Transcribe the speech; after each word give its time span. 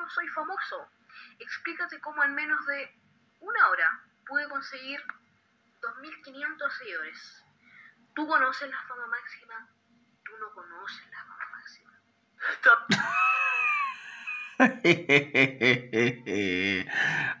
no 0.00 0.08
soy 0.08 0.26
famoso. 0.28 0.88
Explícate 1.38 2.00
cómo 2.00 2.24
en 2.24 2.34
menos 2.34 2.66
de 2.66 2.90
una 3.40 3.68
hora 3.68 4.02
pude 4.26 4.48
conseguir 4.48 4.98
2.500 5.82 6.70
seguidores. 6.78 7.44
Tú 8.14 8.26
conoces 8.26 8.70
la 8.70 8.80
fama 8.88 9.06
máxima, 9.06 9.68
tú 10.24 10.32
no 10.40 10.52
conoces 10.54 11.02
la 11.10 11.18
fama 11.24 11.46
máxima. 11.52 11.90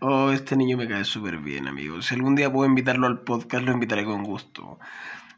oh, 0.00 0.30
este 0.32 0.56
niño 0.56 0.76
me 0.76 0.88
cae 0.88 1.04
súper 1.04 1.38
bien, 1.38 1.66
amigos. 1.66 2.06
Si 2.06 2.14
algún 2.14 2.34
día 2.34 2.52
puedo 2.52 2.68
invitarlo 2.68 3.06
al 3.06 3.22
podcast, 3.22 3.64
lo 3.64 3.72
invitaré 3.72 4.04
con 4.04 4.22
gusto. 4.22 4.78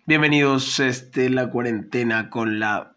Bienvenidos 0.06 0.80
a 0.80 0.86
este, 0.86 1.30
la 1.30 1.50
cuarentena 1.50 2.30
con 2.30 2.58
la... 2.58 2.96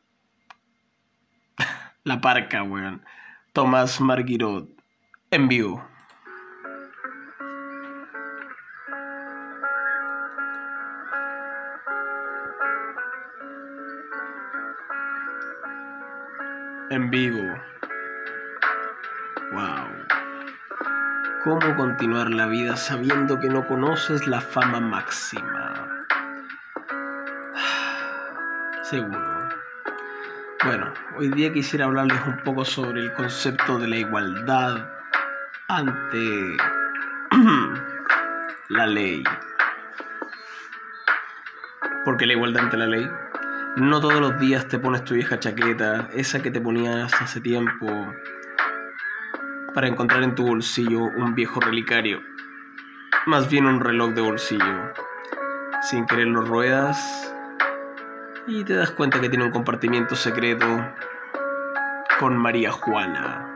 la 2.03 2.21
parca, 2.21 2.63
weón. 2.63 3.05
Tomás 3.55 4.01
Marguirot, 4.01 4.67
en 5.31 5.47
vivo. 5.47 5.81
En 16.89 17.09
vivo. 17.09 17.43
Wow. 19.53 19.87
¿Cómo 21.45 21.77
continuar 21.77 22.31
la 22.31 22.47
vida 22.47 22.75
sabiendo 22.75 23.39
que 23.39 23.47
no 23.47 23.65
conoces 23.65 24.27
la 24.27 24.41
fama 24.41 24.81
máxima? 24.81 26.05
Seguro. 28.83 29.54
Bueno, 30.65 30.91
hoy 31.15 31.29
día 31.29 31.53
quisiera 31.53 31.85
hablarles 31.85 32.19
un 32.25 32.37
poco 32.37 32.65
sobre 32.65 32.99
el 32.99 33.13
concepto 33.13 33.77
de 33.77 33.87
la 33.87 33.97
igualdad 33.97 34.89
ante 35.67 36.57
la 38.69 38.87
ley. 38.87 39.23
¿Por 42.03 42.17
qué 42.17 42.25
la 42.25 42.33
igualdad 42.33 42.63
ante 42.63 42.77
la 42.77 42.87
ley? 42.87 43.07
No 43.75 44.01
todos 44.01 44.19
los 44.19 44.39
días 44.39 44.67
te 44.67 44.79
pones 44.79 45.03
tu 45.03 45.13
vieja 45.13 45.37
chaqueta, 45.37 46.09
esa 46.13 46.41
que 46.41 46.49
te 46.49 46.59
ponías 46.59 47.13
hace 47.21 47.41
tiempo, 47.41 48.11
para 49.75 49.87
encontrar 49.87 50.23
en 50.23 50.33
tu 50.33 50.47
bolsillo 50.47 51.03
un 51.03 51.35
viejo 51.35 51.59
relicario. 51.59 52.23
Más 53.27 53.51
bien 53.51 53.67
un 53.67 53.81
reloj 53.81 54.13
de 54.13 54.21
bolsillo. 54.21 54.93
Sin 55.83 56.07
querer 56.07 56.25
lo 56.25 56.41
ruedas 56.41 57.34
y 58.47 58.63
te 58.63 58.75
das 58.75 58.91
cuenta 58.91 59.19
que 59.19 59.29
tiene 59.29 59.45
un 59.45 59.51
compartimiento 59.51 60.15
secreto 60.15 60.65
con 62.19 62.37
María 62.37 62.71
Juana. 62.71 63.51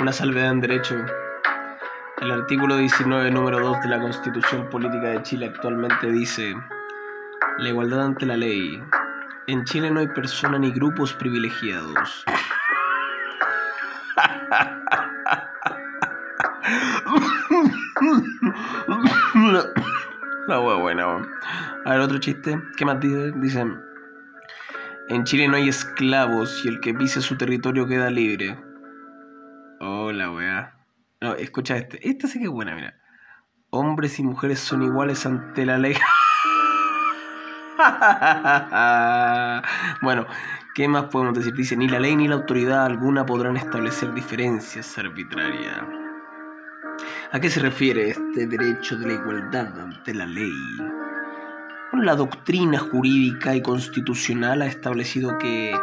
Una 0.00 0.12
salvedad 0.12 0.52
en 0.52 0.60
derecho. 0.60 0.96
El 2.20 2.30
artículo 2.30 2.76
19, 2.76 3.30
número 3.30 3.60
2 3.60 3.82
de 3.82 3.88
la 3.88 4.00
Constitución 4.00 4.68
Política 4.70 5.08
de 5.08 5.22
Chile 5.22 5.52
actualmente 5.54 6.10
dice, 6.10 6.54
la 7.58 7.68
igualdad 7.68 8.06
ante 8.06 8.26
la 8.26 8.36
ley. 8.36 8.82
En 9.46 9.64
Chile 9.64 9.90
no 9.90 10.00
hay 10.00 10.08
persona 10.08 10.58
ni 10.58 10.72
grupos 10.72 11.12
privilegiados. 11.14 12.24
La 20.48 20.60
hueá 20.60 20.76
buena. 20.76 21.04
A 21.84 21.90
ver, 21.90 22.00
otro 22.00 22.18
chiste. 22.18 22.60
¿Qué 22.76 22.84
más 22.84 23.00
dice? 23.00 23.32
Dicen, 23.36 23.80
en 25.08 25.24
Chile 25.24 25.48
no 25.48 25.56
hay 25.56 25.68
esclavos 25.68 26.64
y 26.64 26.68
el 26.68 26.80
que 26.80 26.94
pise 26.94 27.20
su 27.20 27.36
territorio 27.36 27.86
queda 27.86 28.10
libre. 28.10 28.58
Oh, 29.80 30.10
weá. 30.10 30.74
No, 31.20 31.34
escucha 31.34 31.76
este. 31.76 32.08
Esta 32.08 32.28
sí 32.28 32.38
que 32.38 32.46
es 32.46 32.50
buena, 32.50 32.74
mira. 32.74 32.94
Hombres 33.70 34.18
y 34.18 34.22
mujeres 34.22 34.60
son 34.60 34.82
iguales 34.82 35.26
ante 35.26 35.66
la 35.66 35.78
ley. 35.78 35.94
bueno, 40.02 40.26
¿qué 40.74 40.88
más 40.88 41.04
podemos 41.04 41.34
decir? 41.34 41.54
Dice, 41.54 41.76
ni 41.76 41.88
la 41.88 42.00
ley 42.00 42.16
ni 42.16 42.28
la 42.28 42.36
autoridad 42.36 42.84
alguna 42.84 43.24
podrán 43.24 43.56
establecer 43.56 44.12
diferencias 44.14 44.98
arbitrarias. 44.98 46.07
¿A 47.30 47.40
qué 47.40 47.50
se 47.50 47.60
refiere 47.60 48.08
este 48.08 48.46
derecho 48.46 48.96
de 48.96 49.08
la 49.08 49.12
igualdad 49.12 49.78
ante 49.78 50.14
la 50.14 50.24
ley? 50.24 50.50
La 51.92 52.16
doctrina 52.16 52.78
jurídica 52.78 53.54
y 53.54 53.60
constitucional 53.60 54.62
ha 54.62 54.66
establecido 54.66 55.36
que 55.36 55.76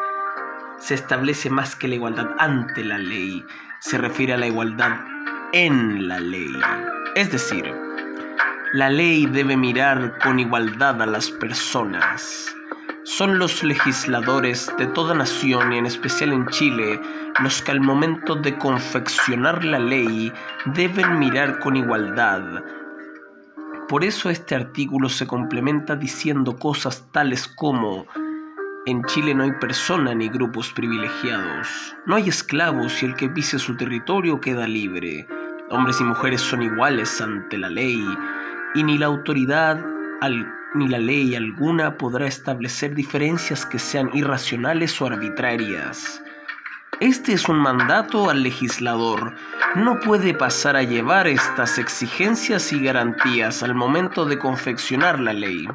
se 0.80 0.96
establece 0.96 1.52
más 1.52 1.76
que 1.76 1.88
la 1.88 1.96
igualdad 1.96 2.30
ante 2.40 2.84
la 2.84 2.98
ley, 2.98 3.46
se 3.80 4.00
refiere 4.00 4.34
a 4.34 4.38
la 4.38 4.48
igualdad 4.48 4.98
en 5.54 6.08
la 6.08 6.20
ley. 6.20 6.52
Es 7.16 7.32
decir, 7.32 7.72
la 8.74 8.90
ley 8.90 9.28
debe 9.28 9.56
mirar 9.56 10.18
con 10.24 10.40
igualdad 10.40 11.00
a 11.00 11.06
las 11.06 11.30
personas. 11.30 12.56
Son 13.06 13.38
los 13.38 13.64
legisladores 13.64 14.74
de 14.80 14.88
toda 14.88 15.14
nación 15.14 15.72
y 15.72 15.78
en 15.78 15.86
especial 15.86 16.34
en 16.34 16.48
Chile 16.48 17.00
los 17.40 17.62
que 17.62 17.70
al 17.70 17.80
momento 17.80 18.34
de 18.34 18.58
confeccionar 18.58 19.64
la 19.64 19.78
ley 19.78 20.34
deben 20.74 21.20
mirar 21.20 21.60
con 21.60 21.76
igualdad. 21.76 22.64
Por 23.88 24.04
eso 24.04 24.32
este 24.32 24.56
artículo 24.56 25.08
se 25.08 25.28
complementa 25.28 25.96
diciendo 25.96 26.58
cosas 26.58 27.08
tales 27.12 27.48
como 27.48 28.08
en 28.88 29.04
Chile 29.04 29.36
no 29.36 29.44
hay 29.44 29.52
persona 29.52 30.16
ni 30.16 30.28
grupos 30.28 30.74
privilegiados. 30.74 31.96
No 32.08 32.16
hay 32.16 32.30
esclavos 32.30 33.04
y 33.04 33.06
el 33.06 33.16
que 33.16 33.30
pise 33.30 33.60
su 33.60 33.78
territorio 33.78 34.42
queda 34.42 34.68
libre. 34.68 35.28
Hombres 35.70 36.02
y 36.02 36.04
mujeres 36.04 36.42
son 36.42 36.64
iguales 36.64 37.22
ante 37.22 37.60
la 37.60 37.70
ley 37.70 38.04
y 38.74 38.84
ni 38.84 38.98
la 38.98 39.06
autoridad 39.06 39.80
ni 40.76 40.88
la 40.88 41.00
ley 41.00 41.36
alguna 41.36 41.98
podrá 41.98 42.28
establecer 42.28 42.94
diferencias 42.94 43.66
que 43.66 43.80
sean 43.80 44.10
irracionales 44.14 45.02
o 45.02 45.08
arbitrarias. 45.08 46.22
Este 47.00 47.34
es 47.34 47.50
un 47.50 47.58
mandato 47.58 48.30
al 48.30 48.44
legislador. 48.44 49.36
No 49.76 50.00
puede 50.00 50.34
pasar 50.34 50.76
a 50.76 50.84
llevar 50.84 51.28
estas 51.28 51.78
exigencias 51.78 52.72
y 52.72 52.80
garantías 52.82 53.64
al 53.64 53.76
momento 53.76 54.26
de 54.26 54.38
confeccionar 54.38 55.20
la 55.20 55.34
ley 55.34 55.68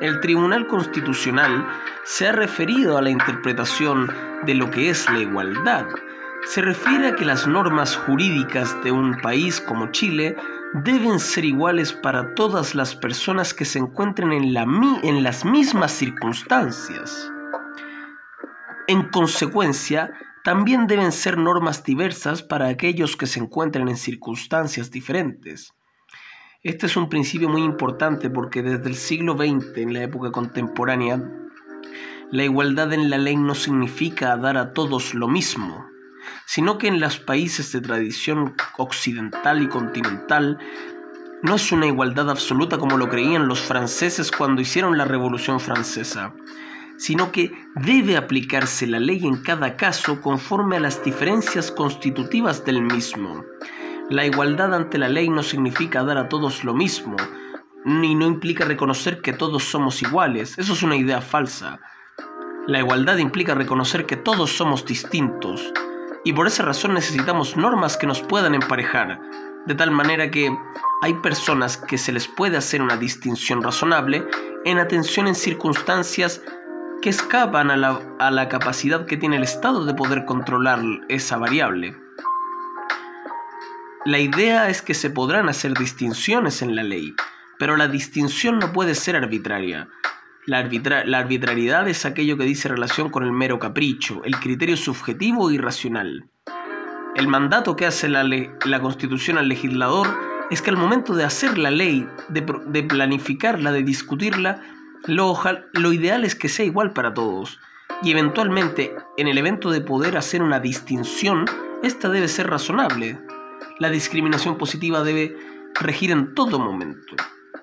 el 0.00 0.20
Tribunal 0.20 0.66
Constitucional 0.66 1.66
se 2.04 2.26
ha 2.26 2.32
referido 2.32 2.96
a 2.96 3.02
la 3.02 3.10
interpretación 3.10 4.10
de 4.44 4.54
lo 4.54 4.70
que 4.70 4.88
es 4.88 5.08
la 5.10 5.20
igualdad. 5.20 5.86
Se 6.46 6.62
refiere 6.62 7.08
a 7.08 7.14
que 7.14 7.26
las 7.26 7.46
normas 7.46 7.96
jurídicas 7.96 8.82
de 8.82 8.92
un 8.92 9.20
país 9.20 9.60
como 9.60 9.90
Chile 9.90 10.36
deben 10.72 11.18
ser 11.18 11.44
iguales 11.44 11.92
para 11.92 12.34
todas 12.34 12.74
las 12.74 12.94
personas 12.94 13.54
que 13.54 13.64
se 13.64 13.78
encuentren 13.78 14.32
en, 14.32 14.54
las 15.22 15.44
mismas 15.44 15.92
circunstancias. 15.92 17.30
En 18.86 19.08
consecuencia, 19.08 20.12
también 20.44 20.86
deben 20.86 21.12
ser 21.12 21.38
normas 21.38 21.82
diversas 21.84 22.42
para 22.42 22.68
aquellos 22.68 23.16
que 23.16 23.26
se 23.26 23.40
encuentren 23.40 23.88
en 23.88 23.96
circunstancias 23.96 24.90
diferentes. 24.90 25.74
Este 26.62 26.86
es 26.86 26.96
un 26.96 27.08
principio 27.08 27.48
muy 27.48 27.62
importante 27.62 28.30
porque 28.30 28.62
desde 28.62 28.88
el 28.88 28.94
siglo 28.94 29.34
XX, 29.34 29.76
en 29.78 29.92
la 29.92 30.02
época 30.02 30.30
contemporánea, 30.30 31.20
la 32.30 32.44
igualdad 32.44 32.92
en 32.92 33.10
la 33.10 33.18
ley 33.18 33.36
no 33.36 33.54
significa 33.54 34.36
dar 34.36 34.56
a 34.56 34.72
todos 34.72 35.14
lo 35.14 35.26
mismo, 35.26 35.89
sino 36.46 36.78
que 36.78 36.88
en 36.88 37.00
los 37.00 37.18
países 37.18 37.72
de 37.72 37.80
tradición 37.80 38.54
occidental 38.76 39.62
y 39.62 39.68
continental 39.68 40.58
no 41.42 41.54
es 41.54 41.72
una 41.72 41.86
igualdad 41.86 42.28
absoluta 42.28 42.78
como 42.78 42.98
lo 42.98 43.08
creían 43.08 43.48
los 43.48 43.60
franceses 43.60 44.30
cuando 44.30 44.60
hicieron 44.60 44.98
la 44.98 45.04
Revolución 45.04 45.58
Francesa, 45.58 46.34
sino 46.98 47.32
que 47.32 47.52
debe 47.76 48.16
aplicarse 48.16 48.86
la 48.86 49.00
ley 49.00 49.26
en 49.26 49.42
cada 49.42 49.76
caso 49.76 50.20
conforme 50.20 50.76
a 50.76 50.80
las 50.80 51.02
diferencias 51.02 51.70
constitutivas 51.70 52.64
del 52.64 52.82
mismo. 52.82 53.44
La 54.10 54.26
igualdad 54.26 54.74
ante 54.74 54.98
la 54.98 55.08
ley 55.08 55.30
no 55.30 55.42
significa 55.42 56.04
dar 56.04 56.18
a 56.18 56.28
todos 56.28 56.62
lo 56.62 56.74
mismo, 56.74 57.16
ni 57.84 58.14
no 58.14 58.26
implica 58.26 58.64
reconocer 58.64 59.22
que 59.22 59.32
todos 59.32 59.64
somos 59.64 60.02
iguales. 60.02 60.58
Eso 60.58 60.74
es 60.74 60.82
una 60.82 60.96
idea 60.96 61.20
falsa. 61.20 61.80
La 62.66 62.80
igualdad 62.80 63.16
implica 63.16 63.54
reconocer 63.54 64.04
que 64.04 64.16
todos 64.16 64.50
somos 64.50 64.84
distintos, 64.84 65.72
y 66.24 66.32
por 66.32 66.46
esa 66.46 66.62
razón 66.64 66.94
necesitamos 66.94 67.56
normas 67.56 67.96
que 67.96 68.06
nos 68.06 68.20
puedan 68.20 68.54
emparejar, 68.54 69.20
de 69.66 69.74
tal 69.74 69.90
manera 69.90 70.30
que 70.30 70.54
hay 71.02 71.14
personas 71.14 71.76
que 71.76 71.98
se 71.98 72.12
les 72.12 72.28
puede 72.28 72.56
hacer 72.56 72.82
una 72.82 72.96
distinción 72.96 73.62
razonable 73.62 74.26
en 74.64 74.78
atención 74.78 75.26
en 75.26 75.34
circunstancias 75.34 76.42
que 77.00 77.10
escapan 77.10 77.70
a 77.70 77.76
la, 77.76 78.00
a 78.18 78.30
la 78.30 78.48
capacidad 78.48 79.06
que 79.06 79.16
tiene 79.16 79.36
el 79.36 79.42
Estado 79.42 79.84
de 79.86 79.94
poder 79.94 80.26
controlar 80.26 80.80
esa 81.08 81.38
variable. 81.38 81.96
La 84.04 84.18
idea 84.18 84.68
es 84.68 84.82
que 84.82 84.94
se 84.94 85.10
podrán 85.10 85.48
hacer 85.48 85.74
distinciones 85.74 86.62
en 86.62 86.74
la 86.74 86.82
ley, 86.82 87.14
pero 87.58 87.76
la 87.76 87.88
distinción 87.88 88.58
no 88.58 88.72
puede 88.72 88.94
ser 88.94 89.16
arbitraria. 89.16 89.88
La, 90.46 90.58
arbitrariedad 90.58 91.86
es 91.88 92.06
aquello 92.06 92.36
que 92.38 92.44
dice 92.44 92.68
relación 92.68 93.10
con 93.10 93.24
el 93.24 93.32
mero 93.32 93.58
capricho, 93.58 94.22
el 94.24 94.36
criterio 94.36 94.76
subjetivo 94.76 95.50
y 95.50 95.58
racional. 95.58 96.30
El 97.14 97.28
mandato 97.28 97.76
que 97.76 97.86
hace 97.86 98.08
la, 98.08 98.24
la 98.24 98.80
Constitución 98.80 99.36
al 99.36 99.48
legislador 99.48 100.08
es 100.50 100.62
que 100.62 100.70
al 100.70 100.76
momento 100.76 101.14
de 101.14 101.24
hacer 101.24 101.58
la 101.58 101.70
ley, 101.70 102.08
de, 102.28 102.82
planificarla, 102.82 103.70
de 103.70 103.82
discutirla, 103.82 104.62
lo, 105.06 105.38
lo 105.74 105.92
ideal 105.92 106.24
es 106.24 106.34
que 106.34 106.48
sea 106.48 106.64
igual 106.64 106.92
para 106.92 107.14
todos. 107.14 107.60
Y 108.02 108.10
eventualmente, 108.10 108.94
en 109.18 109.28
el 109.28 109.38
evento 109.38 109.70
de 109.70 109.80
poder 109.80 110.16
hacer 110.16 110.42
una 110.42 110.58
distinción, 110.58 111.44
esta 111.82 112.08
debe 112.08 112.28
ser 112.28 112.48
razonable. 112.48 113.20
La 113.78 113.90
discriminación 113.90 114.56
positiva 114.56 115.04
debe 115.04 115.36
regir 115.80 116.10
en 116.10 116.34
todo 116.34 116.58
momento. 116.58 117.14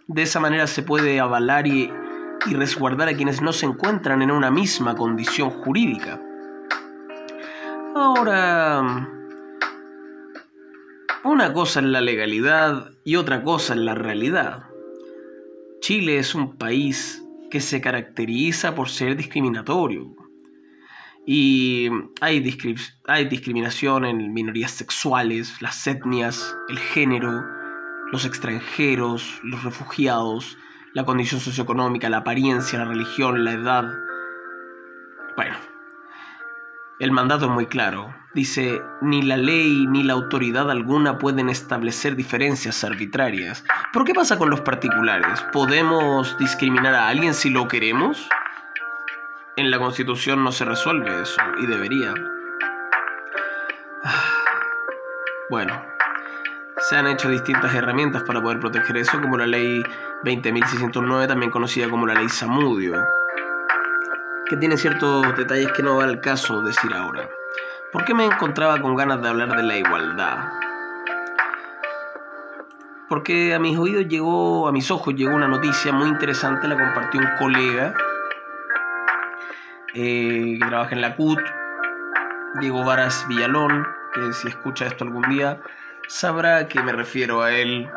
De 0.07 0.21
esa 0.21 0.39
manera 0.39 0.67
se 0.67 0.83
puede 0.83 1.19
avalar 1.19 1.67
y, 1.67 1.91
y 2.45 2.53
resguardar 2.53 3.09
a 3.09 3.15
quienes 3.15 3.41
no 3.41 3.51
se 3.51 3.65
encuentran 3.65 4.21
en 4.21 4.31
una 4.31 4.51
misma 4.51 4.95
condición 4.95 5.49
jurídica. 5.49 6.21
Ahora, 7.95 9.09
una 11.23 11.53
cosa 11.53 11.79
es 11.79 11.85
la 11.87 12.01
legalidad 12.01 12.91
y 13.03 13.15
otra 13.15 13.43
cosa 13.43 13.73
es 13.73 13.79
la 13.79 13.95
realidad. 13.95 14.63
Chile 15.81 16.19
es 16.19 16.35
un 16.35 16.57
país 16.57 17.23
que 17.49 17.59
se 17.59 17.81
caracteriza 17.81 18.75
por 18.75 18.89
ser 18.89 19.15
discriminatorio. 19.15 20.15
Y 21.25 21.89
hay, 22.21 22.55
hay 23.07 23.25
discriminación 23.25 24.05
en 24.05 24.33
minorías 24.33 24.71
sexuales, 24.71 25.61
las 25.61 25.85
etnias, 25.85 26.55
el 26.69 26.79
género, 26.79 27.43
los 28.11 28.25
extranjeros, 28.25 29.39
los 29.43 29.63
refugiados, 29.63 30.57
la 30.93 31.05
condición 31.05 31.39
socioeconómica, 31.39 32.09
la 32.09 32.17
apariencia, 32.17 32.79
la 32.79 32.85
religión, 32.85 33.43
la 33.43 33.51
edad. 33.51 33.85
Bueno, 35.35 35.55
el 36.99 37.11
mandato 37.11 37.45
es 37.45 37.51
muy 37.51 37.67
claro. 37.67 38.15
Dice, 38.33 38.81
ni 39.01 39.21
la 39.21 39.37
ley 39.37 39.85
ni 39.87 40.03
la 40.03 40.13
autoridad 40.13 40.69
alguna 40.71 41.17
pueden 41.17 41.49
establecer 41.49 42.15
diferencias 42.15 42.83
arbitrarias. 42.83 43.63
¿Pero 43.93 44.05
qué 44.05 44.13
pasa 44.13 44.37
con 44.37 44.49
los 44.49 44.61
particulares? 44.61 45.43
¿Podemos 45.51 46.37
discriminar 46.37 46.93
a 46.95 47.07
alguien 47.07 47.33
si 47.33 47.49
lo 47.49 47.67
queremos? 47.67 48.27
En 49.55 49.71
la 49.71 49.79
Constitución 49.79 50.43
no 50.43 50.51
se 50.51 50.65
resuelve 50.65 51.21
eso, 51.21 51.41
y 51.59 51.65
debería. 51.65 52.13
Bueno, 55.49 55.81
se 56.89 56.95
han 56.95 57.07
hecho 57.07 57.29
distintas 57.29 57.73
herramientas 57.75 58.23
para 58.23 58.41
poder 58.41 58.59
proteger 58.59 58.97
eso, 58.97 59.19
como 59.21 59.37
la 59.37 59.47
ley 59.47 59.83
20.609, 60.23 61.27
también 61.27 61.51
conocida 61.51 61.89
como 61.89 62.07
la 62.07 62.13
ley 62.13 62.29
Samudio 62.29 63.03
que 64.49 64.55
tiene 64.55 64.77
ciertos 64.77 65.35
detalles 65.35 65.71
que 65.73 65.83
no 65.83 65.97
va 65.97 66.05
al 66.05 66.21
caso 66.21 66.61
decir 66.61 66.93
ahora. 66.93 67.29
¿Por 67.91 68.05
qué 68.05 68.13
me 68.13 68.25
encontraba 68.25 68.81
con 68.81 68.95
ganas 68.95 69.21
de 69.21 69.27
hablar 69.27 69.55
de 69.55 69.63
la 69.63 69.77
igualdad? 69.77 70.37
Porque 73.09 73.53
a 73.53 73.59
mis 73.59 73.77
oídos 73.77 74.07
llegó, 74.07 74.67
a 74.67 74.71
mis 74.71 74.89
ojos 74.91 75.15
llegó 75.15 75.35
una 75.35 75.47
noticia 75.47 75.91
muy 75.91 76.07
interesante, 76.07 76.67
la 76.67 76.77
compartió 76.77 77.19
un 77.19 77.27
colega 77.37 77.93
eh, 79.93 80.57
que 80.59 80.65
trabaja 80.65 80.95
en 80.95 81.01
la 81.01 81.15
CUT, 81.15 81.39
Diego 82.59 82.83
Varas 82.83 83.25
Villalón, 83.27 83.85
que 84.13 84.33
si 84.33 84.49
escucha 84.49 84.85
esto 84.85 85.03
algún 85.03 85.23
día 85.29 85.59
sabrá 86.07 86.67
que 86.67 86.81
me 86.81 86.91
refiero 86.91 87.41
a 87.41 87.51
él. 87.51 87.89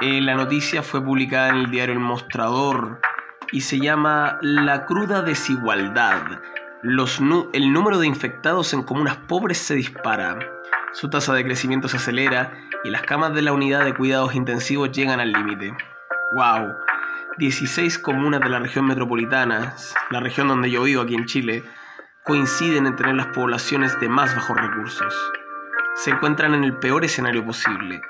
Eh, 0.00 0.20
la 0.20 0.34
noticia 0.34 0.82
fue 0.82 1.02
publicada 1.02 1.48
en 1.48 1.56
el 1.56 1.70
diario 1.70 1.94
El 1.94 2.00
Mostrador 2.00 3.00
y 3.52 3.62
se 3.62 3.78
llama 3.78 4.38
La 4.42 4.84
cruda 4.84 5.22
desigualdad. 5.22 6.40
El 6.82 7.72
número 7.72 7.98
de 7.98 8.06
infectados 8.06 8.72
en 8.72 8.82
comunas 8.82 9.16
pobres 9.16 9.58
se 9.58 9.74
dispara, 9.74 10.38
su 10.92 11.10
tasa 11.10 11.34
de 11.34 11.44
crecimiento 11.44 11.88
se 11.88 11.96
acelera 11.96 12.52
y 12.84 12.90
las 12.90 13.02
camas 13.02 13.34
de 13.34 13.42
la 13.42 13.52
unidad 13.52 13.84
de 13.84 13.94
cuidados 13.94 14.34
intensivos 14.34 14.92
llegan 14.92 15.20
al 15.20 15.32
límite. 15.32 15.76
¡Wow! 16.32 16.74
16 17.38 17.98
comunas 17.98 18.40
de 18.40 18.48
la 18.48 18.58
región 18.58 18.86
metropolitana, 18.86 19.74
la 20.10 20.20
región 20.20 20.48
donde 20.48 20.70
yo 20.70 20.82
vivo 20.82 21.02
aquí 21.02 21.14
en 21.14 21.26
Chile, 21.26 21.64
coinciden 22.24 22.86
en 22.86 22.96
tener 22.96 23.14
las 23.14 23.28
poblaciones 23.28 23.98
de 24.00 24.08
más 24.08 24.34
bajos 24.34 24.60
recursos. 24.60 25.14
Se 25.98 26.10
encuentran 26.10 26.54
en 26.54 26.62
el 26.62 26.74
peor 26.74 27.04
escenario 27.04 27.44
posible, 27.44 28.00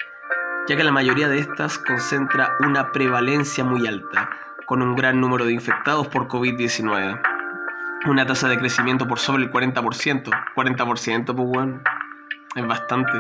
ya 0.69 0.77
que 0.77 0.85
la 0.85 0.93
mayoría 0.93 1.27
de 1.27 1.39
estas 1.39 1.79
concentra 1.79 2.55
una 2.61 2.93
prevalencia 2.93 3.65
muy 3.65 3.87
alta, 3.87 4.29
con 4.67 4.83
un 4.83 4.95
gran 4.95 5.23
número 5.23 5.47
de 5.47 5.55
infectados 5.55 6.07
por 6.09 6.29
COVID-19. 6.29 7.19
Una 8.05 8.27
tasa 8.27 8.47
de 8.51 8.59
crecimiento 8.59 9.09
por 9.09 9.19
sobre 9.19 9.45
el 9.45 9.51
40%. 9.51 10.31
40%, 10.55 11.25
pues 11.25 11.49
bueno, 11.49 11.81
es 12.55 12.67
bastante. 12.67 13.13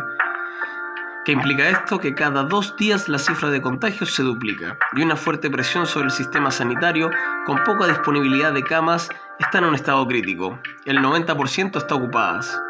¿Qué 1.24 1.32
implica 1.32 1.66
esto? 1.70 1.98
Que 1.98 2.14
cada 2.14 2.42
dos 2.42 2.76
días 2.76 3.08
la 3.08 3.18
cifra 3.18 3.48
de 3.48 3.62
contagios 3.62 4.14
se 4.14 4.22
duplica 4.22 4.76
y 4.92 5.02
una 5.02 5.16
fuerte 5.16 5.48
presión 5.48 5.86
sobre 5.86 6.08
el 6.08 6.12
sistema 6.12 6.50
sanitario 6.50 7.10
con 7.46 7.64
poca 7.64 7.86
disponibilidad 7.86 8.52
de 8.52 8.62
camas 8.62 9.08
está 9.38 9.58
en 9.58 9.64
un 9.64 9.74
estado 9.74 10.06
crítico. 10.06 10.58
El 10.84 10.98
90% 10.98 11.78
está 11.78 11.94
ocupadas. 11.94 12.60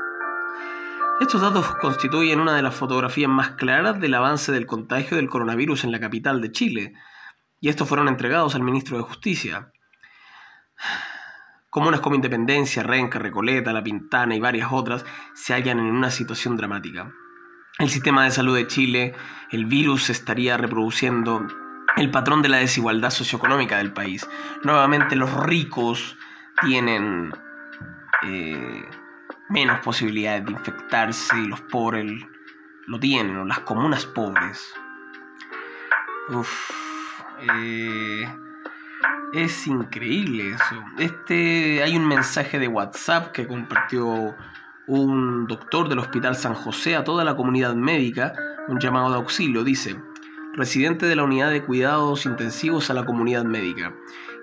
Estos 1.20 1.40
datos 1.40 1.74
constituyen 1.80 2.38
una 2.38 2.54
de 2.54 2.62
las 2.62 2.76
fotografías 2.76 3.28
más 3.28 3.50
claras 3.50 3.98
del 3.98 4.14
avance 4.14 4.52
del 4.52 4.66
contagio 4.66 5.16
del 5.16 5.28
coronavirus 5.28 5.82
en 5.82 5.90
la 5.90 5.98
capital 5.98 6.40
de 6.40 6.52
Chile, 6.52 6.94
y 7.60 7.68
estos 7.68 7.88
fueron 7.88 8.06
entregados 8.06 8.54
al 8.54 8.62
ministro 8.62 8.96
de 8.96 9.02
Justicia. 9.02 9.72
Comunas 11.70 12.00
como 12.00 12.14
Independencia, 12.14 12.84
Renca, 12.84 13.18
Recoleta, 13.18 13.72
La 13.72 13.82
Pintana 13.82 14.36
y 14.36 14.40
varias 14.40 14.68
otras 14.70 15.04
se 15.34 15.54
hallan 15.54 15.80
en 15.80 15.86
una 15.86 16.12
situación 16.12 16.56
dramática. 16.56 17.12
El 17.80 17.90
sistema 17.90 18.22
de 18.22 18.30
salud 18.30 18.54
de 18.54 18.68
Chile, 18.68 19.14
el 19.50 19.66
virus 19.66 20.10
estaría 20.10 20.56
reproduciendo 20.56 21.48
el 21.96 22.12
patrón 22.12 22.42
de 22.42 22.48
la 22.48 22.58
desigualdad 22.58 23.10
socioeconómica 23.10 23.78
del 23.78 23.92
país. 23.92 24.28
Nuevamente 24.62 25.16
los 25.16 25.32
ricos 25.32 26.16
tienen 26.62 27.32
eh, 28.22 28.84
menos 29.48 29.80
posibilidades 29.80 30.44
de 30.44 30.52
infectarse 30.52 31.38
y 31.38 31.46
los 31.46 31.60
pobres 31.62 32.10
lo 32.86 32.98
tienen, 32.98 33.46
las 33.48 33.60
comunas 33.60 34.06
pobres. 34.06 34.74
Uf. 36.30 36.70
Eh, 37.40 38.28
es 39.32 39.66
increíble 39.66 40.50
eso. 40.50 40.82
Este, 40.98 41.82
hay 41.82 41.96
un 41.96 42.06
mensaje 42.06 42.58
de 42.58 42.68
WhatsApp 42.68 43.32
que 43.32 43.46
compartió 43.46 44.34
un 44.86 45.46
doctor 45.46 45.88
del 45.88 45.98
Hospital 45.98 46.34
San 46.34 46.54
José 46.54 46.96
a 46.96 47.04
toda 47.04 47.24
la 47.24 47.36
comunidad 47.36 47.74
médica, 47.74 48.32
un 48.68 48.80
llamado 48.80 49.10
de 49.10 49.16
auxilio. 49.16 49.64
Dice, 49.64 49.96
residente 50.54 51.06
de 51.06 51.14
la 51.14 51.24
unidad 51.24 51.50
de 51.50 51.62
cuidados 51.62 52.24
intensivos 52.26 52.90
a 52.90 52.94
la 52.94 53.04
comunidad 53.04 53.44
médica. 53.44 53.94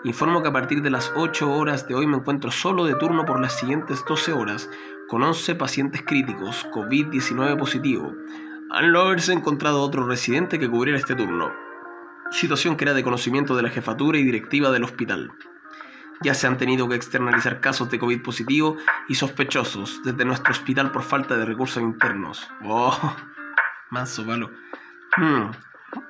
Informo 0.03 0.43
que 0.43 0.49
a 0.49 0.53
partir 0.53 0.83
de 0.83 0.91
las 0.91 1.11
8 1.15 1.51
horas 1.51 1.87
de 1.87 1.95
hoy 1.95 2.05
me 2.05 2.17
encuentro 2.17 2.51
solo 2.51 2.85
de 2.85 2.93
turno 2.95 3.25
por 3.25 3.39
las 3.39 3.57
siguientes 3.59 4.05
12 4.07 4.33
horas, 4.33 4.69
con 5.07 5.23
11 5.23 5.55
pacientes 5.55 6.01
críticos, 6.03 6.67
COVID-19 6.71 7.57
positivo. 7.57 8.13
Al 8.71 8.91
no 8.91 9.01
haberse 9.01 9.33
encontrado 9.33 9.81
otro 9.81 10.07
residente 10.07 10.59
que 10.59 10.69
cubriera 10.69 10.99
este 10.99 11.15
turno 11.15 11.65
situación 12.31 12.75
que 12.75 12.85
era 12.85 12.93
de 12.93 13.03
conocimiento 13.03 13.55
de 13.55 13.63
la 13.63 13.69
jefatura 13.69 14.17
y 14.17 14.23
directiva 14.23 14.71
del 14.71 14.83
hospital. 14.83 15.31
Ya 16.21 16.33
se 16.33 16.47
han 16.47 16.57
tenido 16.57 16.87
que 16.87 16.95
externalizar 16.95 17.59
casos 17.59 17.89
de 17.91 17.99
COVID 17.99 18.21
positivo 18.21 18.77
y 19.07 19.15
sospechosos 19.15 20.01
desde 20.03 20.25
nuestro 20.25 20.51
hospital 20.51 20.91
por 20.91 21.03
falta 21.03 21.35
de 21.37 21.45
recursos 21.45 21.83
internos. 21.83 22.49
¡Oh! 22.63 23.15
Manso 23.89 24.25
palo. 24.25 24.51
Hmm. 25.17 25.51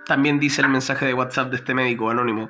También 0.05 0.39
dice 0.39 0.61
el 0.61 0.69
mensaje 0.69 1.05
de 1.05 1.13
WhatsApp 1.13 1.49
de 1.49 1.57
este 1.57 1.73
médico 1.73 2.09
anónimo. 2.09 2.49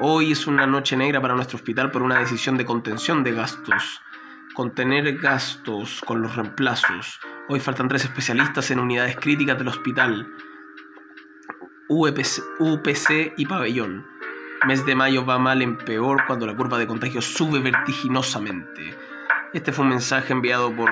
Hoy 0.00 0.32
es 0.32 0.46
una 0.46 0.66
noche 0.66 0.96
negra 0.96 1.20
para 1.20 1.34
nuestro 1.34 1.56
hospital 1.56 1.90
por 1.90 2.02
una 2.02 2.18
decisión 2.18 2.56
de 2.56 2.64
contención 2.64 3.22
de 3.22 3.32
gastos. 3.32 4.00
Contener 4.54 5.18
gastos 5.18 6.00
con 6.06 6.22
los 6.22 6.36
reemplazos. 6.36 7.18
Hoy 7.48 7.58
faltan 7.58 7.88
tres 7.88 8.04
especialistas 8.04 8.70
en 8.70 8.78
unidades 8.78 9.16
críticas 9.16 9.58
del 9.58 9.66
hospital. 9.66 10.28
UPC, 11.88 13.34
y 13.36 13.46
pabellón. 13.46 14.06
Mes 14.64 14.86
de 14.86 14.94
mayo 14.94 15.26
va 15.26 15.40
mal 15.40 15.60
en 15.60 15.76
peor 15.76 16.22
cuando 16.28 16.46
la 16.46 16.54
curva 16.54 16.78
de 16.78 16.86
contagio 16.86 17.20
sube 17.20 17.58
vertiginosamente. 17.58 18.96
Este 19.52 19.72
fue 19.72 19.82
un 19.82 19.90
mensaje 19.90 20.32
enviado 20.32 20.72
por 20.72 20.88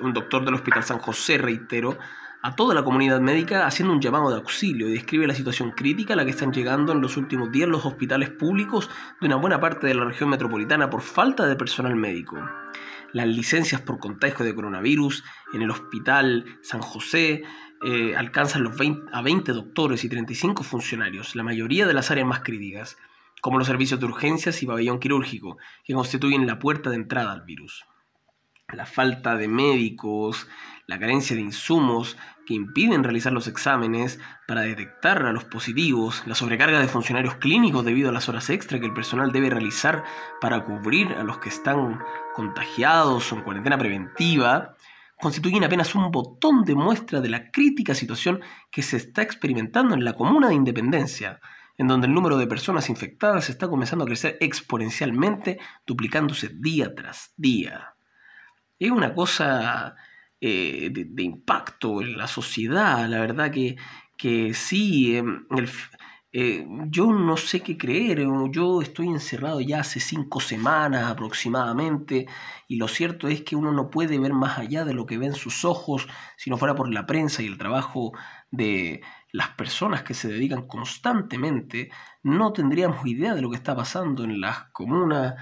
un 0.00 0.14
doctor 0.14 0.46
del 0.46 0.54
Hospital 0.54 0.82
San 0.82 1.00
José, 1.00 1.36
reitero, 1.36 1.98
a 2.42 2.56
toda 2.56 2.74
la 2.74 2.82
comunidad 2.82 3.20
médica 3.20 3.66
haciendo 3.66 3.92
un 3.92 4.00
llamado 4.00 4.30
de 4.30 4.36
auxilio 4.36 4.88
y 4.88 4.92
describe 4.92 5.26
la 5.26 5.34
situación 5.34 5.72
crítica 5.72 6.14
a 6.14 6.16
la 6.16 6.24
que 6.24 6.30
están 6.30 6.52
llegando 6.52 6.92
en 6.92 7.00
los 7.00 7.16
últimos 7.16 7.52
días 7.52 7.68
los 7.68 7.84
hospitales 7.84 8.30
públicos 8.30 8.88
de 9.20 9.26
una 9.26 9.36
buena 9.36 9.60
parte 9.60 9.86
de 9.86 9.94
la 9.94 10.04
región 10.04 10.30
metropolitana 10.30 10.88
por 10.88 11.02
falta 11.02 11.46
de 11.46 11.56
personal 11.56 11.96
médico. 11.96 12.38
Las 13.12 13.26
licencias 13.26 13.80
por 13.80 13.98
contagio 13.98 14.44
de 14.44 14.54
coronavirus 14.54 15.24
en 15.52 15.62
el 15.62 15.70
Hospital 15.70 16.58
San 16.62 16.80
José 16.80 17.42
eh, 17.84 18.14
alcanzan 18.16 18.62
los 18.62 18.76
20, 18.76 19.10
a 19.12 19.20
20 19.20 19.52
doctores 19.52 20.04
y 20.04 20.08
35 20.08 20.62
funcionarios, 20.62 21.34
la 21.34 21.42
mayoría 21.42 21.86
de 21.86 21.94
las 21.94 22.10
áreas 22.10 22.26
más 22.26 22.40
críticas, 22.40 22.96
como 23.40 23.58
los 23.58 23.66
servicios 23.66 23.98
de 24.00 24.06
urgencias 24.06 24.62
y 24.62 24.66
pabellón 24.66 25.00
quirúrgico, 25.00 25.58
que 25.84 25.94
constituyen 25.94 26.46
la 26.46 26.58
puerta 26.58 26.90
de 26.90 26.96
entrada 26.96 27.32
al 27.32 27.42
virus. 27.42 27.84
La 28.72 28.86
falta 28.86 29.36
de 29.36 29.48
médicos, 29.48 30.48
la 30.86 30.98
carencia 30.98 31.36
de 31.36 31.42
insumos 31.42 32.16
que 32.46 32.54
impiden 32.54 33.04
realizar 33.04 33.32
los 33.32 33.46
exámenes 33.46 34.18
para 34.46 34.62
detectar 34.62 35.24
a 35.24 35.32
los 35.32 35.44
positivos, 35.44 36.22
la 36.26 36.34
sobrecarga 36.34 36.80
de 36.80 36.88
funcionarios 36.88 37.36
clínicos 37.36 37.84
debido 37.84 38.10
a 38.10 38.12
las 38.12 38.28
horas 38.28 38.50
extra 38.50 38.80
que 38.80 38.86
el 38.86 38.92
personal 38.92 39.32
debe 39.32 39.50
realizar 39.50 40.04
para 40.40 40.64
cubrir 40.64 41.12
a 41.12 41.22
los 41.22 41.38
que 41.38 41.48
están 41.48 42.00
contagiados 42.34 43.32
o 43.32 43.36
en 43.36 43.42
cuarentena 43.42 43.78
preventiva, 43.78 44.74
constituyen 45.20 45.64
apenas 45.64 45.94
un 45.94 46.10
botón 46.10 46.64
de 46.64 46.74
muestra 46.74 47.20
de 47.20 47.28
la 47.28 47.50
crítica 47.50 47.94
situación 47.94 48.40
que 48.70 48.82
se 48.82 48.96
está 48.96 49.22
experimentando 49.22 49.94
en 49.94 50.04
la 50.04 50.14
comuna 50.14 50.48
de 50.48 50.54
Independencia, 50.54 51.40
en 51.76 51.88
donde 51.88 52.06
el 52.06 52.14
número 52.14 52.36
de 52.36 52.46
personas 52.46 52.90
infectadas 52.90 53.48
está 53.48 53.68
comenzando 53.68 54.04
a 54.04 54.06
crecer 54.06 54.38
exponencialmente, 54.40 55.58
duplicándose 55.86 56.48
día 56.48 56.94
tras 56.94 57.32
día. 57.36 57.94
Es 58.80 58.90
una 58.90 59.14
cosa 59.14 59.94
eh, 60.40 60.88
de, 60.90 61.22
impacto 61.22 62.00
en 62.00 62.16
la 62.16 62.26
sociedad, 62.26 63.06
la 63.08 63.20
verdad 63.20 63.50
que, 63.52 63.76
que 64.16 64.54
sí, 64.54 65.16
em, 65.16 65.46
eh, 66.32 66.66
yo 66.86 67.12
no 67.12 67.36
sé 67.36 67.60
qué 67.60 67.76
creer, 67.76 68.24
yo 68.50 68.80
estoy 68.82 69.08
encerrado 69.08 69.60
ya 69.60 69.80
hace 69.80 70.00
cinco 70.00 70.40
semanas 70.40 71.10
aproximadamente 71.10 72.26
y 72.68 72.76
lo 72.76 72.88
cierto 72.88 73.28
es 73.28 73.42
que 73.42 73.56
uno 73.56 73.72
no 73.72 73.90
puede 73.90 74.18
ver 74.18 74.32
más 74.32 74.58
allá 74.58 74.84
de 74.84 74.94
lo 74.94 75.06
que 75.06 75.18
ven 75.18 75.34
sus 75.34 75.64
ojos 75.64 76.08
si 76.36 76.48
no 76.48 76.56
fuera 76.56 76.74
por 76.74 76.92
la 76.92 77.04
prensa 77.06 77.42
y 77.42 77.46
el 77.46 77.58
trabajo 77.58 78.12
de 78.50 79.02
las 79.32 79.50
personas 79.50 80.02
que 80.04 80.14
se 80.14 80.28
dedican 80.28 80.66
constantemente, 80.66 81.90
no 82.22 82.52
tendríamos 82.52 83.06
idea 83.06 83.34
de 83.34 83.42
lo 83.42 83.50
que 83.50 83.56
está 83.56 83.76
pasando 83.76 84.24
en 84.24 84.40
las 84.40 84.64
comunas 84.72 85.34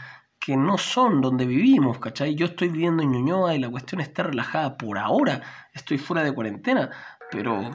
que 0.49 0.57
no 0.57 0.79
son 0.79 1.21
donde 1.21 1.45
vivimos, 1.45 1.99
¿cachai? 1.99 2.35
Yo 2.35 2.47
estoy 2.47 2.71
viviendo 2.71 3.03
en 3.03 3.13
Ñuñoa 3.13 3.55
y 3.55 3.59
la 3.59 3.69
cuestión 3.69 4.01
está 4.01 4.23
relajada 4.23 4.79
por 4.79 4.97
ahora, 4.97 5.43
estoy 5.75 5.99
fuera 5.99 6.25
de 6.25 6.33
cuarentena, 6.33 6.89
pero 7.31 7.71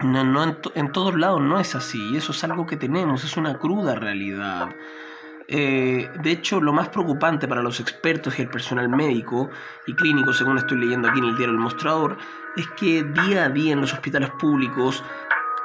no, 0.00 0.24
no 0.24 0.58
en, 0.74 0.92
todos 0.92 1.18
lados 1.18 1.40
no 1.40 1.58
es 1.58 1.74
así, 1.74 1.98
y 2.12 2.18
eso 2.18 2.32
es 2.32 2.44
algo 2.44 2.66
que 2.66 2.76
tenemos, 2.76 3.24
es 3.24 3.38
una 3.38 3.56
cruda 3.56 3.94
realidad. 3.94 4.68
Eh, 5.48 6.10
de 6.22 6.30
hecho, 6.30 6.60
lo 6.60 6.74
más 6.74 6.90
preocupante 6.90 7.48
para 7.48 7.62
los 7.62 7.80
expertos 7.80 8.38
y 8.38 8.42
el 8.42 8.50
personal 8.50 8.90
médico 8.90 9.48
y 9.86 9.94
clínico, 9.94 10.34
según 10.34 10.58
estoy 10.58 10.76
leyendo 10.76 11.08
aquí 11.08 11.20
en 11.20 11.24
el 11.24 11.36
diario 11.38 11.54
El 11.54 11.60
Mostrador, 11.62 12.18
es 12.58 12.68
que 12.78 13.04
día 13.04 13.44
a 13.44 13.48
día 13.48 13.72
en 13.72 13.80
los 13.80 13.94
hospitales 13.94 14.28
públicos 14.32 15.02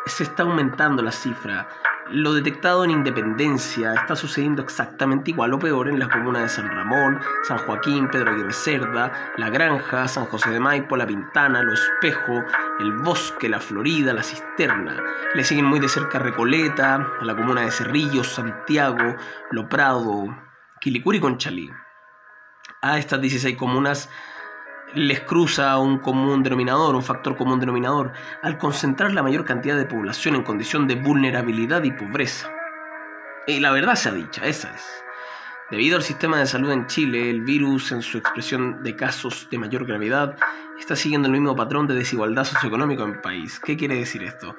se 0.06 0.24
está 0.24 0.44
aumentando 0.44 1.04
la 1.04 1.12
cifra 1.12 1.68
lo 2.12 2.34
detectado 2.34 2.84
en 2.84 2.92
Independencia 2.92 3.94
está 3.94 4.16
sucediendo 4.16 4.62
exactamente 4.62 5.32
igual 5.32 5.54
o 5.54 5.60
peor 5.60 5.88
en 5.88 6.00
las 6.00 6.10
comunas 6.10 6.44
de 6.44 6.50
San 6.50 6.70
Ramón, 6.70 7.20
San 7.44 7.58
Joaquín, 7.60 8.10
Pedro 8.10 8.32
Aguirre 8.32 8.54
Cerda, 8.54 9.12
La 9.38 9.50
Granja, 9.50 10.08
San 10.08 10.26
José 10.26 10.50
de 10.50 10.60
Maipo, 10.60 10.98
La 10.98 11.08
Pintana, 11.08 11.64
Lo 11.64 11.74
Espejo, 11.74 12.44
El 12.80 12.94
Bosque, 13.00 13.48
La 13.48 13.60
Florida, 13.60 14.14
La 14.14 14.24
Cisterna. 14.24 14.98
Le 15.36 15.44
siguen 15.44 15.66
muy 15.66 15.80
de 15.80 15.88
cerca 15.88 16.20
Recoleta, 16.20 17.08
la 17.22 17.36
comuna 17.36 17.62
de 17.62 17.72
Cerrillos, 17.72 18.28
Santiago, 18.28 19.16
Lo 19.52 19.70
Prado, 19.70 20.26
Quilicuri 20.82 21.20
y 21.20 21.22
Conchalí. 21.22 21.70
A 22.82 22.98
estas 22.98 23.22
16 23.22 23.58
comunas 23.58 24.10
les 24.94 25.22
cruza 25.22 25.78
un 25.78 26.00
común 26.00 26.44
denominador, 26.44 26.96
un 26.96 27.04
factor 27.04 27.38
común 27.38 27.60
denominador, 27.60 28.12
al 28.42 28.58
concentrar 28.58 29.14
la 29.14 29.24
mayor 29.24 29.46
cantidad 29.46 29.78
de 29.78 29.86
población 29.86 30.36
en 30.36 30.44
condición 30.44 30.88
de 30.88 30.96
vulnerabilidad 30.96 31.84
y 31.84 31.92
pobreza. 31.92 32.50
Y 33.48 33.60
la 33.60 33.72
verdad 33.72 33.96
sea 33.96 34.12
dicha, 34.12 34.46
esa 34.46 34.74
es. 34.74 35.04
Debido 35.72 35.96
al 35.96 36.04
sistema 36.04 36.38
de 36.38 36.46
salud 36.46 36.72
en 36.72 36.88
Chile, 36.88 37.30
el 37.30 37.42
virus, 37.42 37.94
en 37.94 38.02
su 38.02 38.18
expresión 38.18 38.84
de 38.84 38.96
casos 38.96 39.48
de 39.50 39.58
mayor 39.58 39.86
gravedad, 39.86 40.36
está 40.78 40.98
siguiendo 40.98 41.28
el 41.28 41.32
mismo 41.32 41.56
patrón 41.56 41.88
de 41.88 41.96
desigualdad 41.96 42.44
socioeconómica 42.44 43.04
en 43.04 43.12
el 43.12 43.22
país. 43.22 43.60
¿Qué 43.60 43.78
quiere 43.78 43.96
decir 43.96 44.24
esto? 44.24 44.56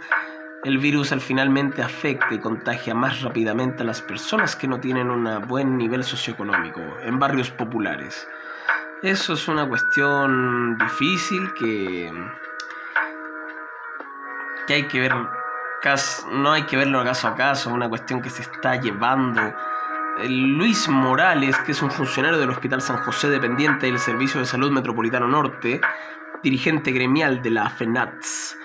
El 0.64 0.78
virus 0.78 1.12
al 1.12 1.20
finalmente 1.20 1.82
afecta 1.82 2.32
y 2.32 2.38
contagia 2.38 2.94
más 2.94 3.20
rápidamente 3.20 3.82
a 3.82 3.86
las 3.86 4.00
personas 4.00 4.56
que 4.56 4.68
no 4.68 4.80
tienen 4.80 5.10
un 5.10 5.28
buen 5.46 5.76
nivel 5.76 6.02
socioeconómico, 6.02 6.80
en 7.02 7.18
barrios 7.18 7.50
populares. 7.50 8.26
Eso 9.02 9.32
es 9.32 9.48
una 9.48 9.68
cuestión 9.68 10.78
difícil 10.78 11.52
que, 11.54 12.08
que 14.64 14.74
hay 14.74 14.86
que 14.86 15.00
ver, 15.00 15.12
no 16.30 16.52
hay 16.52 16.62
que 16.66 16.76
verlo 16.76 17.02
caso 17.02 17.26
a 17.26 17.34
caso, 17.34 17.70
una 17.70 17.88
cuestión 17.88 18.22
que 18.22 18.30
se 18.30 18.42
está 18.42 18.76
llevando. 18.76 19.40
Luis 20.28 20.88
Morales, 20.88 21.58
que 21.66 21.72
es 21.72 21.82
un 21.82 21.90
funcionario 21.90 22.38
del 22.38 22.50
Hospital 22.50 22.80
San 22.80 22.98
José 22.98 23.28
dependiente 23.28 23.86
del 23.86 23.98
Servicio 23.98 24.38
de 24.38 24.46
Salud 24.46 24.70
Metropolitano 24.70 25.26
Norte, 25.26 25.80
dirigente 26.44 26.92
gremial 26.92 27.42
de 27.42 27.50
la 27.50 27.70
FENATS, 27.70 28.56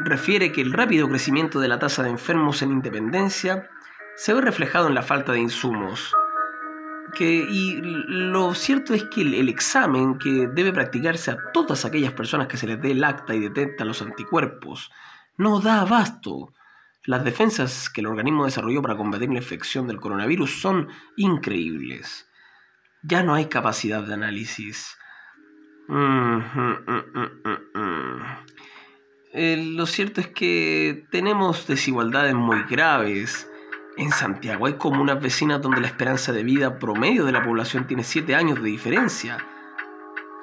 refiere 0.00 0.50
que 0.50 0.60
el 0.60 0.72
rápido 0.72 1.08
crecimiento 1.08 1.60
de 1.60 1.68
la 1.68 1.78
tasa 1.78 2.02
de 2.02 2.10
enfermos 2.10 2.62
en 2.62 2.72
Independencia 2.72 3.70
se 4.16 4.34
ve 4.34 4.40
reflejado 4.40 4.88
en 4.88 4.96
la 4.96 5.02
falta 5.02 5.30
de 5.30 5.38
insumos 5.38 6.12
y 7.20 7.78
lo 7.82 8.54
cierto 8.54 8.94
es 8.94 9.04
que 9.04 9.22
el, 9.22 9.48
examen 9.48 10.18
que 10.18 10.48
debe 10.48 10.72
practicarse 10.72 11.30
a 11.30 11.52
todas 11.52 11.84
aquellas 11.84 12.12
personas 12.12 12.48
que 12.48 12.56
se 12.56 12.66
les 12.66 12.80
dé 12.80 12.92
el 12.92 13.04
acta 13.04 13.34
y 13.34 13.40
detecta 13.40 13.84
los 13.84 14.02
anticuerpos 14.02 14.90
no 15.36 15.60
da 15.60 15.82
abasto. 15.82 16.54
Las 17.04 17.24
defensas 17.24 17.90
que 17.90 18.00
el 18.00 18.06
organismo 18.06 18.44
desarrolló 18.44 18.80
para 18.80 18.96
combatir 18.96 19.28
la 19.28 19.38
infección 19.38 19.86
del 19.86 20.00
coronavirus 20.00 20.60
son 20.60 20.88
increíbles. 21.16 22.28
Ya 23.02 23.22
no 23.22 23.34
hay 23.34 23.46
capacidad 23.46 24.02
de 24.02 24.14
análisis. 24.14 24.96
Eh, 29.34 29.72
lo 29.74 29.86
cierto 29.86 30.20
es 30.20 30.28
que 30.28 31.06
tenemos 31.10 31.66
desigualdades 31.66 32.34
muy 32.34 32.62
graves 32.64 33.48
en 33.96 34.10
Santiago 34.10 34.66
hay 34.66 34.74
comunas 34.74 35.20
vecinas 35.20 35.60
donde 35.60 35.80
la 35.80 35.86
esperanza 35.86 36.32
de 36.32 36.42
vida 36.42 36.78
promedio 36.78 37.24
de 37.24 37.32
la 37.32 37.42
población 37.42 37.86
tiene 37.86 38.04
7 38.04 38.34
años 38.34 38.62
de 38.62 38.68
diferencia. 38.68 39.38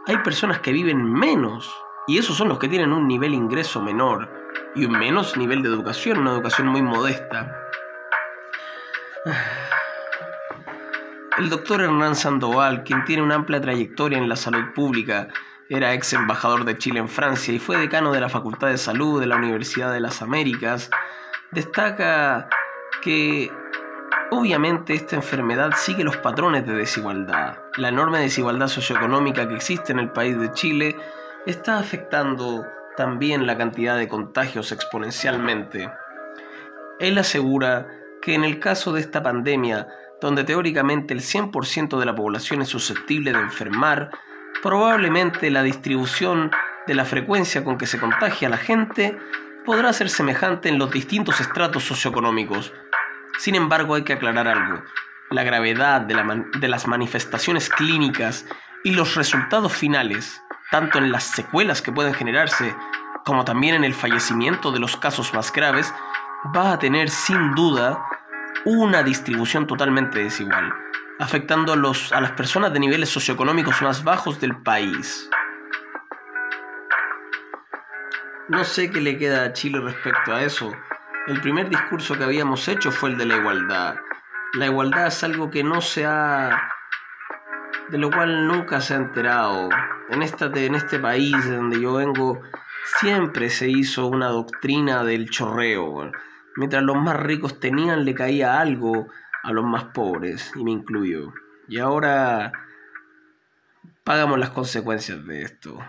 Hay 0.07 0.17
personas 0.19 0.59
que 0.59 0.71
viven 0.71 1.03
menos 1.03 1.71
y 2.07 2.17
esos 2.17 2.37
son 2.37 2.49
los 2.49 2.59
que 2.59 2.67
tienen 2.67 2.93
un 2.93 3.07
nivel 3.07 3.33
ingreso 3.33 3.81
menor 3.81 4.29
y 4.75 4.85
un 4.85 4.91
menos 4.93 5.37
nivel 5.37 5.61
de 5.61 5.69
educación, 5.69 6.19
una 6.19 6.31
educación 6.31 6.67
muy 6.67 6.81
modesta. 6.81 7.55
El 11.37 11.49
doctor 11.49 11.81
Hernán 11.81 12.15
Sandoval, 12.15 12.83
quien 12.83 13.05
tiene 13.05 13.23
una 13.23 13.35
amplia 13.35 13.61
trayectoria 13.61 14.17
en 14.17 14.29
la 14.29 14.35
salud 14.35 14.73
pública, 14.73 15.27
era 15.69 15.93
ex 15.93 16.13
embajador 16.13 16.65
de 16.65 16.77
Chile 16.77 16.99
en 16.99 17.07
Francia 17.07 17.53
y 17.53 17.59
fue 17.59 17.77
decano 17.77 18.11
de 18.11 18.19
la 18.19 18.29
Facultad 18.29 18.69
de 18.69 18.77
Salud 18.77 19.19
de 19.19 19.27
la 19.27 19.35
Universidad 19.35 19.93
de 19.93 19.99
las 19.99 20.21
Américas, 20.21 20.89
destaca 21.51 22.49
que 23.01 23.51
obviamente 24.31 24.93
esta 24.93 25.15
enfermedad 25.15 25.71
sigue 25.75 26.03
los 26.03 26.17
patrones 26.17 26.65
de 26.65 26.73
desigualdad. 26.73 27.57
La 27.77 27.89
enorme 27.89 28.19
desigualdad 28.19 28.67
socioeconómica 28.67 29.47
que 29.47 29.55
existe 29.55 29.91
en 29.91 29.99
el 29.99 30.11
país 30.11 30.39
de 30.39 30.51
Chile 30.53 30.95
está 31.45 31.79
afectando 31.79 32.65
también 32.95 33.47
la 33.47 33.57
cantidad 33.57 33.97
de 33.97 34.07
contagios 34.07 34.71
exponencialmente. 34.71 35.89
Él 36.99 37.17
asegura 37.17 37.87
que 38.21 38.33
en 38.33 38.43
el 38.43 38.59
caso 38.59 38.91
de 38.91 39.01
esta 39.01 39.23
pandemia, 39.23 39.87
donde 40.21 40.43
teóricamente 40.43 41.13
el 41.13 41.21
100% 41.21 41.97
de 41.97 42.05
la 42.05 42.15
población 42.15 42.61
es 42.61 42.67
susceptible 42.67 43.31
de 43.31 43.39
enfermar, 43.39 44.11
probablemente 44.61 45.49
la 45.49 45.63
distribución 45.63 46.51
de 46.87 46.95
la 46.95 47.05
frecuencia 47.05 47.63
con 47.63 47.77
que 47.77 47.87
se 47.87 47.99
contagia 47.99 48.49
la 48.49 48.57
gente 48.57 49.17
podrá 49.65 49.93
ser 49.93 50.09
semejante 50.09 50.69
en 50.69 50.77
los 50.77 50.91
distintos 50.91 51.39
estratos 51.39 51.83
socioeconómicos, 51.83 52.73
sin 53.39 53.55
embargo, 53.55 53.95
hay 53.95 54.03
que 54.03 54.13
aclarar 54.13 54.49
algo. 54.49 54.83
La 55.31 55.43
gravedad 55.43 56.01
de, 56.01 56.67
las 56.67 56.87
manifestaciones 56.87 57.69
clínicas 57.69 58.45
y 58.83 58.91
los 58.91 59.15
resultados 59.15 59.71
finales, 59.71 60.43
tanto 60.71 60.97
en 60.97 61.09
las 61.09 61.23
secuelas 61.23 61.81
que 61.81 61.93
pueden 61.93 62.13
generarse 62.13 62.75
como 63.23 63.45
también 63.45 63.75
en 63.75 63.85
el 63.85 63.93
fallecimiento 63.93 64.73
de 64.73 64.79
los 64.79 64.97
casos 64.97 65.33
más 65.33 65.53
graves, 65.53 65.93
va 66.53 66.73
a 66.73 66.79
tener 66.79 67.09
sin 67.09 67.55
duda 67.55 68.05
una 68.65 69.03
distribución 69.03 69.67
totalmente 69.67 70.21
desigual, 70.21 70.73
afectando 71.19 71.71
a, 71.71 71.75
a 71.75 72.21
las 72.21 72.31
personas 72.31 72.73
de 72.73 72.79
niveles 72.81 73.07
socioeconómicos 73.07 73.81
más 73.81 74.03
bajos 74.03 74.41
del 74.41 74.57
país. 74.57 75.29
No 78.49 78.65
sé 78.65 78.91
qué 78.91 78.99
le 78.99 79.17
queda 79.17 79.43
a 79.45 79.53
Chile 79.53 79.79
respecto 79.79 80.33
a 80.33 80.41
eso, 80.41 80.73
el 81.29 81.41
primer 81.41 81.69
discurso 81.69 82.17
que 82.17 82.23
habíamos 82.23 82.67
hecho 82.67 82.91
fue 82.91 83.11
el 83.11 83.17
de 83.17 83.27
la 83.27 83.37
igualdad. 83.37 83.95
La 84.53 84.65
igualdad 84.65 85.07
es 85.07 85.23
algo 85.23 85.51
que 85.51 85.63
no 85.63 85.79
se 85.79 86.03
ha... 86.05 86.71
de 87.89 87.99
lo 87.99 88.09
cual 88.09 88.47
nunca 88.47 88.81
se 88.81 88.95
ha 88.95 88.97
enterado. 88.97 89.69
En, 90.09 90.23
este 90.23 90.99
país 90.99 91.35
donde 91.47 91.79
yo 91.79 91.93
vengo 91.93 92.41
Siempre 92.99 93.51
se 93.51 93.69
hizo 93.69 94.07
una 94.07 94.29
doctrina 94.29 95.03
del 95.03 95.29
chorreo. 95.29 96.11
Mientras 96.55 96.81
los 96.81 96.97
más 96.97 97.17
ricos 97.17 97.59
tenían, 97.59 98.05
le 98.05 98.15
caía 98.15 98.59
algo 98.59 99.07
a 99.43 99.51
los 99.51 99.63
más 99.63 99.85
pobres, 99.85 100.51
y 100.55 100.63
me 100.63 100.71
incluyo. 100.71 101.31
Y 101.67 101.77
ahora 101.77 102.51
pagamos 104.03 104.39
las 104.39 104.49
consecuencias 104.49 105.23
de 105.25 105.43
esto. 105.43 105.79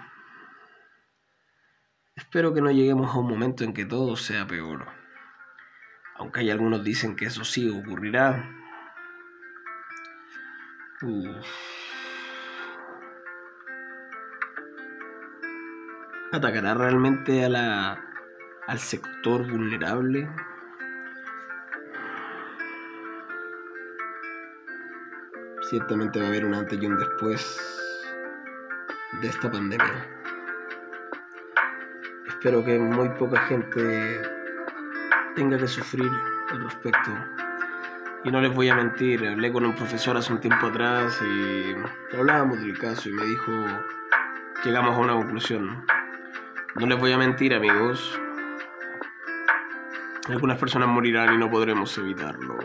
Espero 2.15 2.53
que 2.53 2.61
no 2.61 2.71
lleguemos 2.71 3.15
a 3.15 3.19
un 3.19 3.29
momento 3.29 3.65
en 3.65 3.73
que 3.73 3.87
todo 3.87 4.17
sea 4.17 4.47
peor. 4.47 5.01
Aunque 6.21 6.41
hay 6.41 6.51
algunos 6.51 6.85
dicen 6.85 7.17
que 7.17 7.25
eso 7.25 7.45
sí 7.45 7.67
ocurrirá. 7.71 8.47
¿Atacará 16.31 16.75
realmente 16.75 17.43
a 17.43 17.49
la, 17.49 18.05
al 18.67 18.79
sector 18.79 19.51
vulnerable? 19.51 20.29
Ciertamente 25.71 26.21
va 26.21 26.27
a 26.27 26.29
haber 26.29 26.45
un 26.45 26.53
antes 26.53 26.79
y 26.83 26.87
un 26.87 26.99
después 26.99 27.59
de 29.23 29.27
esta 29.27 29.51
pandemia. 29.51 30.07
Espero 32.29 32.63
que 32.63 32.79
muy 32.79 33.09
poca 33.11 33.41
gente 33.47 34.40
tenga 35.35 35.59
que 35.59 35.69
sufrir 35.69 36.11
al 36.51 36.65
respecto. 36.65 37.11
Y 38.25 38.31
no 38.31 38.41
les 38.41 38.55
voy 38.55 38.69
a 38.69 38.75
mentir, 38.75 39.27
hablé 39.27 39.51
con 39.51 39.65
un 39.65 39.75
profesor 39.75 40.17
hace 40.17 40.33
un 40.33 40.41
tiempo 40.41 40.67
atrás 40.67 41.19
y 41.23 42.17
hablábamos 42.17 42.61
del 42.61 42.79
caso 42.79 43.09
y 43.09 43.13
me 43.13 43.25
dijo, 43.25 43.53
llegamos 44.65 44.95
a 44.95 44.99
una 44.99 45.15
conclusión. 45.15 45.85
No 46.75 46.87
les 46.87 46.99
voy 46.99 47.13
a 47.13 47.19
mentir 47.19 47.55
amigos, 47.55 48.21
algunas 50.29 50.59
personas 50.59 50.89
morirán 50.89 51.35
y 51.35 51.39
no 51.39 51.51
podremos 51.51 51.97
evitarlo. 51.99 52.59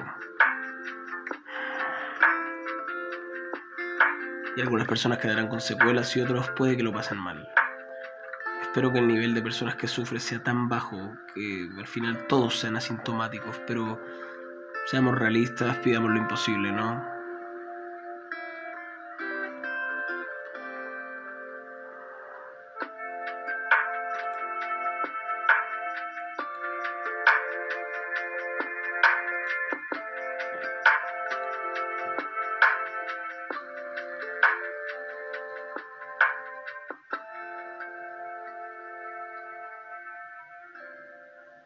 Y 4.56 4.62
algunas 4.62 4.88
personas 4.88 5.18
quedarán 5.18 5.48
con 5.48 5.60
secuelas 5.60 6.16
y 6.16 6.22
otros 6.22 6.50
puede 6.52 6.78
que 6.78 6.84
lo 6.84 6.94
pasen 6.94 7.18
mal. 7.18 7.48
Espero 8.76 8.92
que 8.92 9.00
el 9.00 9.08
nivel 9.08 9.34
de 9.34 9.42
personas 9.42 9.78
que 9.78 9.88
sufren 9.88 10.20
sea 10.20 10.44
tan 10.44 10.68
bajo 10.68 11.16
que 11.34 11.70
al 11.78 11.88
final 11.88 12.28
todos 12.28 12.60
sean 12.60 12.76
asintomáticos, 12.76 13.62
pero 13.66 14.02
seamos 14.88 15.18
realistas, 15.18 15.78
pidamos 15.78 16.12
lo 16.12 16.18
imposible, 16.18 16.74
¿no? 16.74 17.15